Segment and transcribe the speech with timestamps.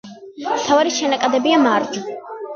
[0.45, 2.05] მთავარი შენაკადებია: მარჯვ.